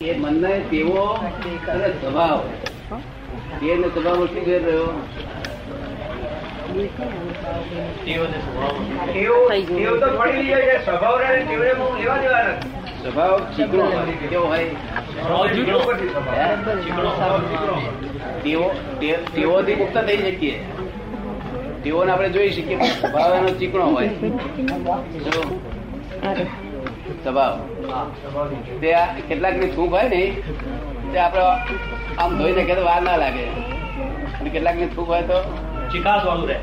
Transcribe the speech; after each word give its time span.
એ 0.00 0.12
મનને 0.18 0.58
તેવો 0.58 1.02
અને 1.68 1.88
સ્વભાવ. 1.88 2.38
તે 3.60 3.74
ને 3.76 3.88
સ્વભાવ 3.88 4.26
શું 4.26 4.44
ફેર 4.44 4.62
રહ્યો? 4.62 4.86
ટેવ 9.66 10.00
તો 10.00 10.06
પડી 10.18 10.42
ગઈ 10.42 10.62
છે. 10.68 10.84
સ્વભાવ 13.02 13.38
ચીકણો 13.56 13.84
કેવો 14.30 14.46
હોય? 14.46 14.64
તેઓથી 19.34 19.74
મુક્ત 19.74 19.98
થઈ 19.98 20.16
શકીએ. 20.16 20.64
તેઓને 21.84 22.12
આપણે 22.12 22.28
જોઈ 22.28 22.50
શકીએ 22.50 22.76
સ્વભાવ 22.82 23.34
એનો 23.34 23.48
ચીકણો 23.48 23.84
હોય. 23.84 24.08
સ્વભાવ 27.24 27.54
તે 28.80 28.94
કેટલાકની 29.28 29.70
થૂંક 29.76 29.92
હોય 29.92 30.08
ને 30.08 30.22
તે 31.12 31.18
આપડે 31.18 31.42
આમ 32.18 32.30
ધોઈ 32.38 32.52
નાખે 32.52 32.74
તો 32.74 32.84
વાર 32.84 33.02
ના 33.02 33.16
લાગે. 33.16 33.44
અને 34.40 34.50
કેટલાકની 34.50 34.86
થૂંક 34.86 35.08
હોય 35.08 35.22
તો 35.22 35.38
ચિકાસ 35.92 36.26
વાળું 36.26 36.48
રહે. 36.48 36.58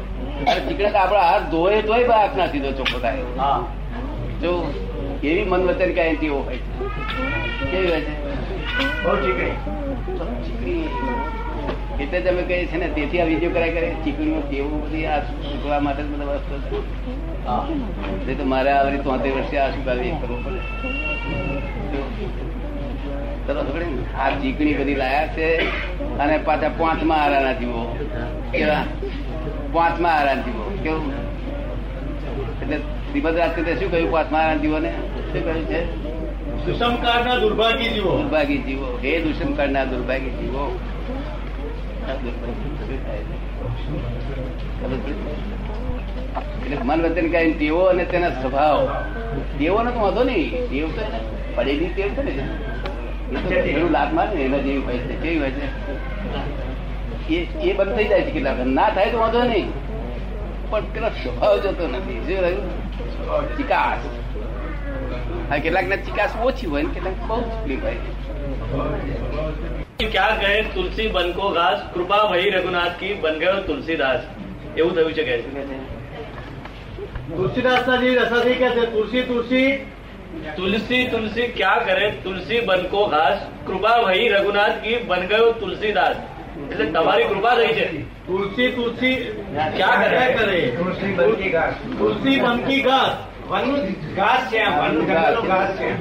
અરે 0.52 0.60
ચીકણા 0.60 0.92
તો 0.92 0.98
આપણા 0.98 1.26
હાથ 1.30 1.46
ધોય 1.52 1.82
તોય 1.82 2.04
હાથ 2.08 2.38
ના 2.38 2.48
સીધો 2.48 2.72
ચોખ્ખો 2.72 3.00
થાય. 3.00 3.22
જો 4.42 4.52
એવી 5.24 5.46
મન 5.46 5.62
વચન 5.68 5.92
કાંઈ 5.94 6.28
હોય. 6.28 6.58
કેવી 7.72 7.90
હોય 7.92 8.02
છે? 8.02 8.14
એટલે 12.04 12.20
તમે 12.22 12.44
કહે 12.50 12.58
છીએ 12.66 12.80
ને 12.80 12.88
તેથી 12.96 13.22
આ 13.22 13.26
વીડિયો 13.26 13.52
કરાય 13.52 13.72
કરે. 13.72 13.90
ચીકણીઓ 14.04 14.42
કેવું 14.52 14.84
બધી 14.84 15.06
આ 15.06 15.20
શીખવા 15.20 15.80
માટે 15.80 16.04
જ 16.04 16.06
બધા 16.06 16.32
વસ્તુ 16.34 16.56
નહીં 17.48 18.38
તો 18.38 18.46
મારે 18.46 18.72
આવરી 18.72 18.98
તોતેર 18.98 19.34
વર્ષે 19.34 19.58
આ 19.58 19.70
સુધારી 19.70 20.12
કરવું 20.12 20.46
પડે? 20.46 20.60
આ 24.18 24.30
ચીકણી 24.30 24.74
બધી 24.74 24.96
લાયા 24.96 25.28
છે 25.28 25.58
અને 26.18 26.38
પાછા 26.38 26.70
પાંચમા 26.70 27.16
આરાના 27.16 27.54
જીવો. 27.54 27.98
કેવા? 28.52 28.84
પાંચમા 29.74 30.10
આરાના 30.10 30.42
જીવો. 30.42 30.78
કેવું? 30.84 31.14
એટલે 32.62 32.78
શ્રીમદ 32.78 33.38
રાજચંદ્રે 33.38 33.76
શું 33.76 33.92
કહ્યું 33.92 34.12
પાંચમા 34.12 34.54
જીવો 34.54 34.80
ને 34.80 34.90
શું 34.90 35.46
કહ્યું 35.46 35.66
છે? 35.66 36.08
દુર્ભાગ્ય 37.42 37.90
જીવો. 37.90 38.18
દુર્ભાગી 38.18 38.58
જીવો. 38.58 39.00
હે 39.04 39.22
દુષ્મ 39.22 39.72
ના 39.72 39.84
દુર્ભાગી 39.84 40.30
જીવો. 40.30 40.80
એટલે 46.62 46.78
મન 46.84 47.02
વચન 47.04 47.28
કઈ 47.30 47.54
ટેવો 47.54 47.82
અને 47.90 48.04
તેના 48.06 48.34
સ્વભાવ 48.34 48.80
ટેવો 49.50 49.80
તો 49.86 49.92
વાંધો 49.98 50.24
નહીં 50.24 50.50
ટેવ 50.64 50.90
તો 50.92 51.02
એને 51.04 51.20
પડેલી 51.56 51.90
ટેવ 51.90 52.10
છે 52.16 52.22
ને 52.24 52.34
એનું 53.68 53.92
લાભ 53.92 54.12
મારે 54.14 54.34
ને 54.34 54.44
એના 54.46 54.60
જેવી 54.60 54.84
હોય 54.84 55.00
છે 55.02 55.16
કેવી 55.18 55.52
છે 57.24 57.38
એ 57.64 57.74
બંધ 57.74 57.96
થઈ 57.96 58.08
જાય 58.08 58.24
છે 58.24 58.32
કેટલાક 58.32 58.60
ના 58.70 58.90
થાય 58.92 59.12
તો 59.12 59.18
વાંધો 59.18 59.42
નહીં 59.46 59.68
પણ 60.70 60.86
પેલો 60.94 61.10
સ્વભાવ 61.16 61.56
જતો 61.62 61.84
નથી 61.90 62.20
શું 62.28 62.56
ચિકાસ 63.58 64.02
હા 65.50 65.60
કેટલાક 65.60 65.88
ને 65.88 65.98
ચિકાસ 66.04 66.32
ઓછી 66.44 66.68
હોય 66.68 66.84
ને 66.84 66.92
કેટલાક 66.92 67.18
બહુ 67.26 67.38
તકલીફ 67.50 67.84
હોય 67.84 68.00
ક્યાં 70.00 70.40
કહે 70.40 70.50
તુલસી 70.72 71.10
બનકો 71.10 71.46
ઘાસ 71.52 71.86
કૃપા 71.94 72.26
ભઈ 72.28 72.50
રઘુનાથ 72.52 72.98
કી 72.98 73.14
બન 73.18 73.38
ગયો 73.38 73.62
તુલસીદાસ 73.64 74.26
એવું 74.76 74.92
થયું 74.94 75.14
છે 75.14 75.24
કે 75.24 75.38
તુલસીદાસ 77.32 77.88
ના 77.88 77.98
જે 78.00 78.12
રસાથી 78.16 78.58
કે 78.58 78.70
છે 78.72 78.84
તુલસી 78.88 79.24
તુલસી 79.24 79.70
તુલસી 80.56 81.02
તુલસી 81.08 81.48
ક્યાં 81.54 81.88
કરે 81.88 82.12
તુલસી 82.24 82.60
બનકો 82.64 83.06
ઘાસ 83.08 83.48
કૃપા 83.66 83.96
ભઈ 84.04 84.28
રઘુનાથ 84.32 84.78
કી 84.84 85.00
બન 85.06 85.26
ગયો 85.28 85.48
તુલસીદાસ 85.56 86.18
એટલે 86.62 86.88
તમારી 86.92 87.28
કૃપા 87.28 87.56
રહી 87.56 87.74
છે 87.74 87.88
તુલસી 88.28 88.70
તુલસી 88.74 89.16
ક્યાં 89.74 90.06
કરે 90.36 90.62
તુલસી 90.76 91.16
બનકી 91.16 91.52
ઘાસ 91.52 91.82
તુલસી 91.96 92.38
બનકી 92.40 92.82
ઘાસ 92.84 93.27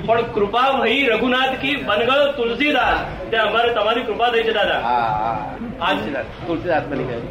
પણ 0.06 0.22
કૃપા 0.34 0.68
ભાઈ 0.78 1.02
રઘુનાથ 1.12 1.54
કી 1.60 1.76
બન 1.88 2.00
તુલસીદાસ. 2.36 2.98
તે 3.30 3.36
અમારે 3.36 3.70
તમારી 3.74 4.02
કૃપા 4.02 4.30
થઈ 4.30 4.42
છે 4.42 4.52
દાદા. 4.52 4.80
આજ 5.80 5.98
તુલસીદાસ 6.46 6.84
બની 6.90 7.04
ગયો. 7.04 7.22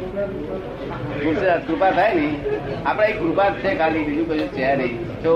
તુલસીદાસ 1.22 1.62
કૃપા 1.68 1.90
થાય 1.90 2.12
ને 2.14 2.26
આપણે 2.86 3.06
એક 3.06 3.16
કૃપા 3.20 3.48
છે 3.62 3.70
ખાલી 3.78 4.04
બીજું 4.04 4.26
કયું 4.28 4.48
છે 4.48 4.76
નહીં. 4.76 4.94
તો 5.22 5.32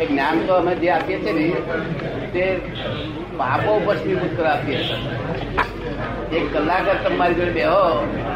એક 0.00 0.08
જ્ઞાન 0.10 0.36
તો 0.46 0.52
અમે 0.54 0.72
જે 0.74 0.88
આપીએ 0.90 1.18
છીએ 1.18 1.32
ને 1.32 1.46
તે 2.32 2.44
પાપો 3.38 3.72
ભસ્મીભૂત 3.86 4.32
કરવા 4.36 4.50
આપીએ 4.50 4.78
છીએ. 4.78 6.38
એક 6.38 6.44
કલાક 6.52 6.86
જ 6.88 6.96
તમારી 7.04 7.34
જોડે 7.34 7.50
બેહો 7.50 7.82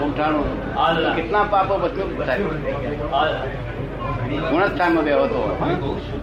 ઉઠાણું. 0.05 0.49
કેટલા 1.17 1.43
પાપો 1.51 1.75
હા, 3.13 3.27
ગુણસ્થાનમાં 4.45 5.05
બેહો 5.05 5.25
હતો 5.25 5.41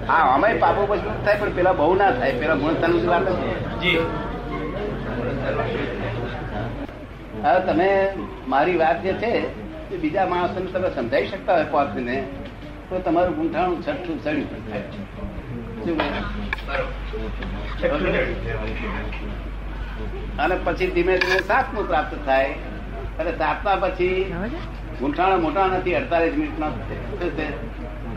હા 0.08 0.24
અમે 0.36 0.54
પાપો 0.54 0.82
પછી 0.86 1.14
થાય 1.26 1.38
પણ 1.40 1.50
પેલા 1.50 1.74
બહુ 1.74 1.96
ના 1.96 2.12
થાય. 2.12 2.34
પેલા 2.34 2.56
ગુણસ્થાન 2.56 2.94
વાત 3.08 3.26
છે. 3.34 3.50
જી. 3.82 4.00
હવે 7.44 7.60
તમે 7.68 7.90
મારી 8.48 8.78
વાત 8.78 9.04
જે 9.04 9.14
છે 9.14 9.32
તે 9.90 9.96
બીજા 9.98 10.26
માણસોને 10.26 10.72
તમે 10.72 10.90
સમજાવી 10.90 11.28
શકતા 11.28 11.54
હોય 11.54 11.66
પહોંચીને 11.66 12.16
તો 12.90 13.00
તમારું 13.00 13.36
ગુંઠાણું 13.36 13.82
છઠ્ઠું 13.82 14.18
ચડ્યું 14.24 14.48
થાય. 14.70 14.84
અને 20.40 20.56
પછી 20.64 20.90
ધીમે 20.92 21.14
ધીમે 21.18 21.40
સાતમું 21.42 21.88
પ્રાપ્ત 21.88 22.14
થાય. 22.26 22.52
અને 23.20 23.32
તાપતા 23.42 23.78
પછી 23.84 24.18
ગુંઠાણા 25.00 25.44
મોટા 25.46 25.68
નથી 25.72 25.96
અડતાલીસ 26.02 26.36
મિનિટ 26.42 26.60
ના 26.60 26.72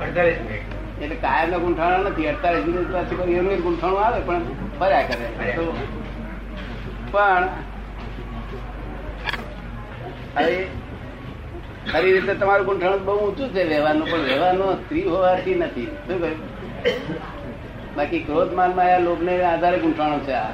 અડતાલીસ 0.05 0.38
મિનિટ. 0.44 0.69
એટલે 1.03 1.16
કાયમ 1.25 1.49
ના 1.53 1.62
ગુંઠાણા 1.65 2.11
નથી 2.11 2.28
અડતાલીસ 2.33 2.66
મિનિટ 2.69 2.91
પછી 3.10 3.34
એનું 3.41 3.53
એક 3.56 3.62
ગુંઠાણું 3.66 4.03
આવે 4.05 4.21
પણ 4.28 4.44
ફર્યા 4.78 5.09
કરે. 5.09 5.27
તો 5.56 5.65
પણ 7.12 7.44
ખરી 11.91 12.12
રીતે 12.15 12.34
તમારું 12.41 12.66
ગુંઠાણું 12.71 13.05
બહુ 13.06 13.15
ઊંચું 13.27 13.49
છે 13.55 13.62
વ્યવહારનું 13.71 14.06
પણ 14.10 14.25
વ્યવહારનું 14.31 14.72
સ્ત્રી 14.83 15.06
હોવાથી 15.12 15.56
નથી. 15.60 15.89
શું 16.06 16.19
કહ્યું? 16.22 16.41
બાકી 17.97 18.22
ક્રોધ 18.27 18.53
માન 18.59 18.72
માયા 18.81 19.06
લોભ 19.06 19.22
ને 19.28 19.34
આધારે 19.53 19.78
ગુંઠાણું 19.84 20.22
છે 20.27 20.34
આ. 20.43 20.50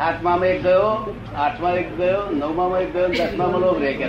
આઠમામાં 0.00 0.46
એક 0.46 0.62
ગયો, 0.62 1.16
આઠમા 1.36 1.72
એક 1.72 1.96
ગયો, 1.96 2.22
નવમામાં 2.30 2.80
એક 2.80 2.92
ગયો 2.92 3.08
દસમામાં 3.08 3.60
લોભ 3.60 3.80
રહે 3.82 3.92
કે 3.92 4.06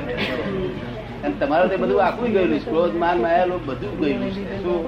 અને 1.24 1.34
તમારું 1.40 1.70
તે 1.70 1.78
બધું 1.78 2.06
આખું 2.06 2.28
ગયેલું 2.32 2.60
છે. 2.60 2.70
ક્રોધ 2.70 2.96
માન, 2.96 3.18
માયા 3.22 3.46
લોભ 3.46 3.66
બધું 3.66 4.00
ગયેલું 4.00 4.32
છે. 4.32 4.64
શું? 4.64 4.82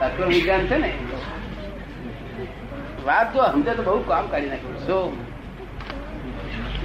અક્રમ 0.00 0.28
વિજ્ઞાન 0.28 0.66
છે 0.66 0.78
ને? 0.78 0.90
વાત 3.06 3.34
જો 3.34 3.42
સમજે 3.52 3.72
તો 3.74 3.82
બહુ 3.82 3.98
કામ 4.08 4.24
કાઢી 4.26 4.48
નાખ્યું. 4.48 4.78
શું 4.86 5.06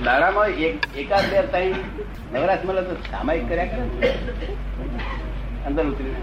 દાડામાં 0.04 0.48
એક, 0.48 0.76
એકાદ 0.98 1.26
બે, 1.32 1.38
ત્રણ 1.42 1.74
નવરાશ 2.34 2.66
મળે 2.66 2.82
તો 2.82 2.94
સામાયિક 3.12 3.50
કર્યા 3.50 3.66
કરે 3.66 3.84
અંદર 5.68 5.86
ઉતરીને 5.86 6.20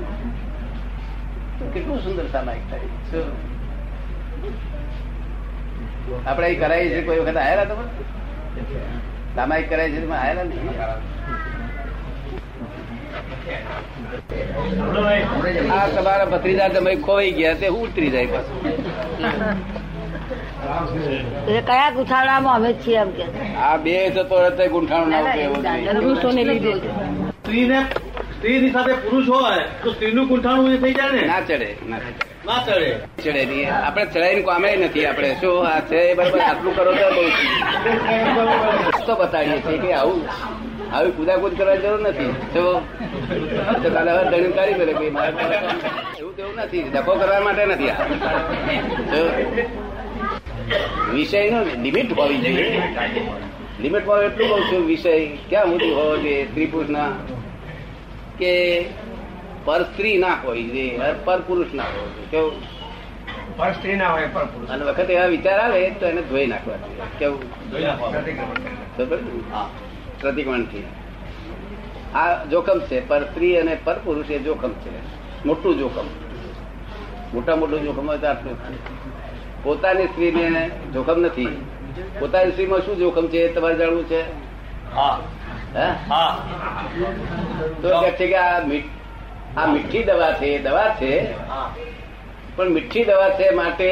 કેટલું 1.72 1.98
સુંદર 2.04 2.26
સામાયિક 2.26 2.66
થાય. 2.70 2.80
શું 3.10 3.51
આપણે 6.26 6.46
અહીં 6.46 6.60
કરાવી 6.60 6.90
છે 6.90 7.00
કોઈ 7.02 7.18
વખત 7.18 7.36
આવેલા 7.36 7.64
તમે? 7.64 7.84
સામાયિક 9.36 9.68
કરાવી 9.70 9.92
છે 9.92 10.00
તમે 10.00 10.16
આવેલા 10.16 10.44
ને? 10.44 10.54
આ 15.72 15.86
તમારા 15.88 16.26
ભત્રીજા 16.26 16.68
તમે 16.68 16.92
ખોવાઈ 16.96 17.32
ગયા 17.32 17.60
તે 17.62 17.68
ઉતરી 17.78 18.10
જાય 18.10 18.26
પાછું. 18.26 18.58
કયા 21.66 21.90
ગુથાળામાં 21.90 22.56
અમે 22.56 22.70
છીએ 22.84 22.98
એમ 22.98 23.10
કે? 23.10 23.24
આ 23.66 23.76
બે 23.78 23.94
જતો 24.10 24.36
રહેતો 24.42 24.64
ગુંઠાણું 24.68 25.10
ના 25.10 25.22
લીધે 27.52 27.80
સ્ત્રીને 28.42 28.68
સાથે 28.72 28.92
પુરુષ 28.92 29.28
હોય 29.28 29.58
તો 29.82 29.90
સ્ત્રીનું 29.92 30.28
કુંઠાણું 30.28 30.70
એ 30.74 30.76
થઈ 30.76 30.94
જાય 30.94 31.10
ને? 31.10 31.26
ના 31.26 31.40
ચડે 31.40 31.76
ના 31.88 31.98
ચડે. 31.98 32.22
ના 32.46 32.56
ચડે. 33.24 33.44
નહીં. 33.44 33.66
આપણે 33.86 34.04
ચડાઈને 34.04 34.42
કામે 34.42 34.76
નથી 34.76 35.04
આપણે. 35.06 35.28
શું 35.40 35.66
આ 35.66 35.80
છે? 35.80 36.14
બરાબર 36.14 36.40
આટલું 36.40 36.76
કરો 36.76 36.92
તો 36.92 37.10
બહુ 37.16 37.22
તો 39.06 39.14
બતાડીએ 39.14 39.58
છીએ 39.58 39.78
કે 39.78 39.92
આવું 39.92 40.22
આવી 40.92 41.10
કુદાકુદ 41.10 41.58
કરવાની 41.58 41.82
જરૂર 41.82 42.00
નથી. 42.00 42.30
તો 42.54 42.64
કાલે 43.94 44.10
હવે 44.12 44.24
દળીને 44.30 44.56
કાઢી 44.56 44.74
મેલે 44.74 44.92
ભાઈ 44.92 45.10
મારે 45.10 45.32
એવું 46.18 46.36
તેવું 46.36 46.56
નથી. 46.56 46.82
ડખો 46.82 47.14
કરવા 47.14 47.40
માટે 47.40 47.66
નથી 47.66 47.90
આ. 47.90 47.96
વિષય 51.14 51.38
વિષયનો 51.42 51.62
લિમિટ 51.82 52.18
હોવી 52.18 52.38
જોઈએ. 52.38 52.82
લિમિટ 53.80 54.08
હોય 54.08 54.26
એટલું 54.26 54.48
કહું 54.48 54.66
છું 54.72 54.86
વિષય. 54.86 55.14
ક્યાં 55.26 55.64
સુધી 55.64 55.90
હોવો 55.90 56.16
જોઈએ? 56.16 56.44
ત્રિપુર 56.54 56.84
પુરુષના 56.84 57.08
કે 58.42 58.52
પર 59.64 59.82
સ્ત્રી 59.82 60.18
ના 60.18 60.34
હોય 60.44 60.62
જોઈએ 60.62 60.98
પર 61.24 61.40
પુરુષ 61.40 61.74
ના 61.74 61.82
હોય 61.82 62.26
કેવું? 62.30 62.52
પર 63.56 63.72
સ્ત્રી 63.72 63.96
ના 63.96 64.08
હોય 64.08 64.26
પર 64.32 64.44
પુરુષ. 64.44 64.70
અને 64.70 64.84
વખત 64.84 65.10
એવા 65.10 65.26
વિચાર 65.26 65.58
આવે 65.60 65.90
તો 65.90 66.06
એને 66.06 66.22
ધોઈ 66.22 66.46
નાખવા 66.46 66.76
જોઈએ. 66.76 67.02
કેવું 67.18 67.44
ખબર 68.96 69.18
ને? 69.20 69.32
પ્રતિક્રમણથી. 70.20 70.84
આ 72.14 72.44
જોખમ 72.44 72.80
છે 72.80 73.00
પર 73.08 73.22
સ્ત્રી 73.24 73.56
અને 73.56 73.74
પર 73.84 73.98
પુરુષ 74.04 74.30
એ 74.30 74.38
જોખમ 74.38 74.72
છે. 74.72 74.92
મોટું 75.44 75.78
જોખમ. 75.78 76.06
મોટા 77.34 77.56
મોટું 77.56 77.82
જોખમ 77.82 78.08
હોય 78.08 78.18
તો 78.18 78.26
આટલું. 78.26 78.56
પોતાની 79.62 80.06
સ્ત્રીને 80.06 80.70
જોખમ 80.92 81.20
નથી. 81.20 81.66
પોતાની 82.18 82.50
સ્ત્રીમાં 82.50 82.80
શું 82.80 82.96
જોખમ 82.96 83.26
છે 83.26 83.38
એ 83.38 83.52
તમારે 83.52 83.74
જાણવું 83.74 84.04
છે? 84.04 84.20
હા. 84.94 85.20
તો 87.82 87.88
કે 88.00 88.10
છે 88.18 88.26
કે 88.28 88.36
આ 88.36 89.66
મીઠી 89.66 90.04
દવા 90.04 90.32
છે 90.32 90.50
દવા 90.58 90.88
છે? 91.00 91.12
પણ 92.56 92.68
મીઠી 92.70 93.04
દવા 93.04 93.30
છે 93.30 93.50
માટે 93.50 93.90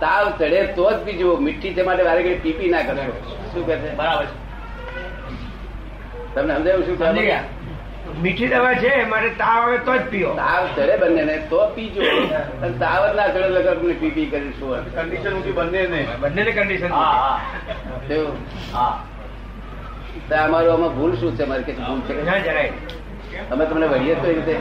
તાવ 0.00 0.24
ચડે 0.38 0.60
તો 0.74 0.90
જ 0.90 0.96
પીજો 1.04 1.36
મીઠી 1.40 1.74
છે 1.74 1.82
માટે 1.82 2.02
વારે 2.02 2.22
ઘડી 2.22 2.42
પીપી 2.42 2.70
ના 2.70 2.82
કરે 2.82 3.04
શું 3.52 3.66
કે 3.66 3.76
છે? 3.76 3.94
બરાબર 3.96 4.26
તમને 6.34 6.54
સમજાયું 6.56 6.84
શું 6.86 6.96
સમજી 6.98 7.38
મીઠી 8.22 8.48
દવા 8.48 8.74
છે 8.74 8.92
માટે 9.04 9.30
તાવ 9.38 9.62
આવે 9.62 9.78
તો 9.80 9.92
જ 9.94 10.04
પીઓ. 10.10 10.30
તાવ 10.36 10.62
ચડે 10.76 10.94
બંને 10.96 11.22
ને 11.24 11.36
તો 11.48 11.60
પીજો. 11.74 12.02
તાવ 12.78 13.02
જ 13.08 13.16
ના 13.16 13.28
ચડે 13.28 13.48
લગર 13.48 13.74
તમને 13.74 13.94
પીપી 13.94 14.26
કરીશું 14.26 14.84
કન્ડિશન 14.94 15.32
ઊંચી 15.32 15.52
બંને 15.52 15.80
ને 15.88 16.00
બંનેને. 16.20 16.50
કન્ડિશન 16.52 16.92
હા 16.92 17.12
હા. 17.14 17.40
હા. 18.72 18.94
તો 20.28 20.34
અમારું 20.44 20.72
આમાં 20.72 20.92
ભૂલ 20.98 21.12
શું 21.16 21.32
છે? 21.38 21.44
મારી 21.44 21.64
કે 21.64 21.72
ભૂલ 21.72 22.00
છે 22.06 22.14
અમે 23.50 23.64
તમને 23.66 23.86
વહીએ 23.86 24.14
તો 24.14 24.26
એ 24.26 24.34
રીતે. 24.34 24.56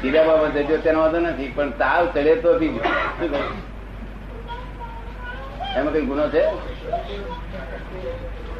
સીધા 0.00 0.24
બાબત 0.24 0.58
જજો 0.58 0.76
તેનો 0.76 0.98
વાંધો 1.00 1.20
નથી 1.20 1.50
પણ 1.56 1.70
તાવ 1.70 2.10
ચડે 2.14 2.34
તો 2.34 2.58
બી. 2.58 2.80
એમાં 5.76 5.92
કઈ 5.92 6.06
ગુનો 6.10 6.28
છે? 6.28 6.42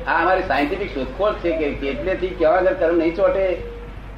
આ 0.06 0.16
અમારી 0.22 0.42
સાયન્ટિફિક 0.42 0.90
શોધખોળ 0.94 1.34
છે 1.34 1.50
કે 1.58 1.68
કેટલેથી 1.74 2.34
કેવા 2.38 2.56
આગળ 2.56 2.74
કર્મ 2.74 2.96
નહીં 2.96 3.14
ચોટે 3.14 3.44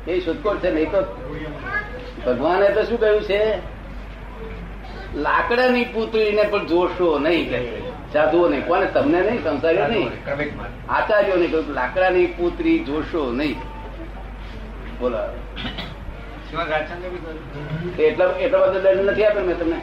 એ 0.08 0.20
શોધખોળ 0.20 0.58
છે 0.58 0.70
નહીં 0.70 0.90
તો 0.90 1.00
ભગવાને 2.26 2.68
તો 2.70 2.82
શું 2.82 3.00
કહ્યું 3.00 3.22
છે? 3.22 3.42
લાકડાની 5.16 5.84
પુત્રીને 5.84 6.42
પણ 6.42 6.66
જોશો 6.66 7.08
નહીં 7.18 7.48
કે 7.50 7.60
સાધુઓ 8.12 8.48
નહીં 8.48 8.66
કોને 8.66 8.86
તમને 8.86 9.20
નહીં 9.20 9.44
સંસારીઓ 9.44 9.86
નહીં. 9.86 10.10
આચાર્યો 10.88 11.36
નહીં 11.36 11.50
કહ્યું 11.50 11.74
લાકડાની 11.74 12.26
પુત્રી 12.26 12.78
જોશો 12.84 13.32
નહીં. 13.32 13.56
બોલો. 15.00 15.18
એટલો 17.98 18.24
એટલો 18.30 18.58
બધો 18.58 18.80
દંડ 18.80 19.10
નથી 19.10 19.24
આપ્યો 19.24 19.44
મેં 19.44 19.58
તમને? 19.58 19.80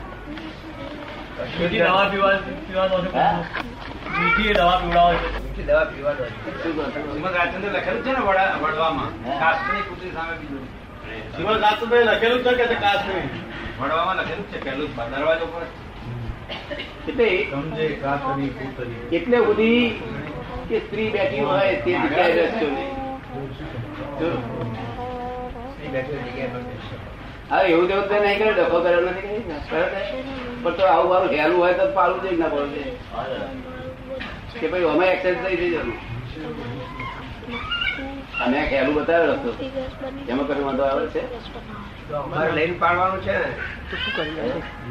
દવા 1.79 2.05
પીવા 2.05 2.39
પીવાનો 2.67 2.97
લખેલું 12.03 12.43
છે 12.43 12.51
કે 12.53 12.65
દરવાજો 15.15 15.45
પર. 15.45 15.86
એટલે 17.07 17.25
એટલે 19.11 19.37
બધી 19.47 19.83
કે 20.69 20.77
સ્ત્રી 20.79 21.09
બેઠી 21.09 21.43
હોય 21.49 21.73
તે 21.83 21.91
જગ્યાએ 21.95 22.33
રસ્તો 22.39 22.67
નહીં. 22.67 22.91
જો, 24.19 24.29
સ્ત્રી 25.71 25.91
બેઠી 25.93 26.21
જગ્યાએ 26.25 26.49
પર 26.53 26.61
બેસશે. 26.61 26.95
હા 27.49 27.63
એવું 27.63 27.87
તેવું 27.87 28.07
તો 28.09 28.15
નહીં 28.23 28.37
કરે 28.39 28.51
ડખો 28.53 28.77
કર્યો 28.81 29.01
નથી. 29.01 29.39
પણ 30.61 30.73
તો 30.73 30.83
આવું 30.85 31.15
આવું 31.15 31.31
હેલું 31.35 31.57
હોય 31.57 31.73
તો 31.73 31.85
પાડવું 31.93 32.23
જ 32.25 32.33
ના 32.39 32.49
પડે 32.49 32.83
કે 34.59 34.67
ભાઈ 34.67 34.89
અમે 34.93 35.05
એક્સરસાઇઝ 35.07 35.59
થઈ 35.59 35.71
જવાનું 35.71 35.99
અમે 38.43 38.57
હેલું 38.71 38.93
બતાવેલો 38.95 39.33
હતો. 39.33 39.51
એમાં 40.29 40.45
કશું 40.47 40.65
વાંધો 40.67 40.83
આવે 40.89 41.05
છે? 41.13 41.21
અમારે 42.19 42.51
લઈને 42.57 42.75
પાડવાનું 42.83 43.21
છે 43.25 43.35
ને? 43.41 43.49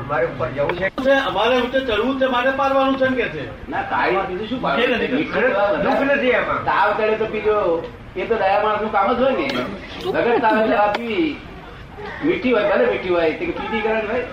અમારે 0.01 0.25
ઉપર 0.31 0.49
જવું 0.57 0.77
છે. 0.79 1.15
અમારે 1.31 1.55
ઊંચે 1.61 1.79
ચડવું 1.81 2.19
છે 2.21 2.27
મારે 2.35 2.51
પાડવાનું 2.61 2.97
છે 3.01 3.07
કે 3.19 3.27
છે? 3.35 3.45
ના 3.69 3.85
કાળી 3.93 4.27
બીજું 4.29 4.47
શું 4.51 4.61
પાડવું? 4.61 4.97
નથી. 4.97 5.09
કરતું. 5.09 5.19
મીઠું 5.19 5.51
દવા 5.53 5.83
દુઃખ 5.85 6.03
નથી 6.09 6.35
એમાં. 6.41 6.61
તાવ 6.71 6.89
ચડે 6.99 7.15
તો 7.23 7.27
પીજો. 7.35 7.57
એ 8.17 8.23
તો 8.31 8.35
દયા 8.43 8.63
માણસનું 8.65 8.93
કામ 8.93 9.09
જ 9.15 9.21
હોય 9.23 9.35
ને. 9.39 9.47
લગન 10.15 10.37
તાવ 10.45 10.57
એટલે 10.63 10.77
આપી 10.77 11.25
મીઠી 12.25 12.53
હોય 12.53 12.67
ભલે 12.71 12.85
મીઠી 12.93 13.13
હોય 13.15 13.29
તે 13.39 13.45
પીધી 13.59 13.83
કરે 13.87 13.95
ને 13.95 14.03
ભાઈ 14.11 14.27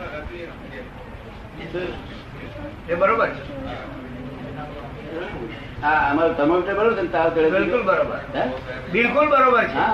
એ 2.91 2.93
બરોબર 3.01 3.27
છે. 3.35 3.41
હા 5.83 6.01
અમારું 6.09 6.35
થર્મોમીટર 6.37 6.75
બરોબર 6.77 7.07
તાવ 7.13 7.29
ચડે 7.35 7.49
બિલકુલ 7.55 7.83
બરોબર. 7.87 8.19
બિલકુલ 8.91 9.27
બરોબર 9.33 9.65
છે. 9.73 9.85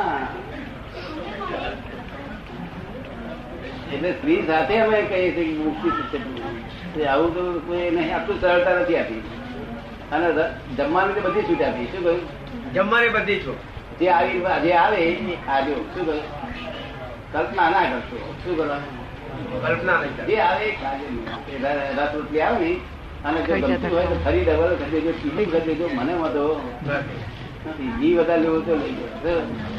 એટલે 3.93 4.11
સ્ત્રી 4.17 4.41
સાથે 4.49 4.75
અમે 4.81 4.99
કહીએ 5.09 5.29
છીએ 5.35 5.45
કે 5.49 5.63
મુક્તિ 5.63 5.89
છે. 6.11 7.07
આવું 7.13 7.29
તો 7.35 7.41
કોઈ 7.67 7.89
નહીં 7.95 8.13
આટલું 8.17 8.37
સરળતા 8.41 8.75
નથી 8.81 8.99
આપી. 9.01 9.23
અને 10.13 10.27
જમવાની 10.77 11.15
તો 11.17 11.21
બધી 11.25 11.47
છૂટ 11.49 11.63
આપી. 11.69 11.87
શું 11.91 12.01
કહ્યું? 12.05 12.21
જમવાની 12.75 13.13
બધી 13.17 13.39
છો 13.47 13.53
જે 13.99 14.05
આવી 14.17 14.41
જે 14.63 14.71
આવે 14.83 14.99
એ 15.07 15.09
આજો 15.55 15.73
શું 15.93 16.05
કહ્યું? 16.05 16.25
કલ્પના 17.33 17.69
ના 17.73 17.85
કરશો 17.91 18.17
શું 18.43 18.53
કરવાનું? 18.59 18.93
કલ્પના 19.65 19.99
જે 20.29 20.35
આવે. 20.47 20.67
રસ 21.97 22.11
રોટલી 22.15 22.41
આવે 22.41 22.65
ને 22.65 22.71
અને 23.21 23.39
જો 23.41 23.55
ગમતું 23.57 23.89
હોય 23.89 24.07
તો 24.07 24.17
ફરી 24.19 24.43
ડબલ 24.43 24.73
કરી 24.79 24.91
દેજો 24.93 25.11
ટીફિન 25.13 25.49
કરી 25.51 25.65
દેજો 25.69 25.87
મને 25.91 26.13
મતો 26.15 26.43
ઘી 27.91 28.15
વધારે 28.15 28.41
લેવું 28.41 28.61
તો 28.63 28.73
લઈ 28.75 28.95
જાઓ 29.23 29.78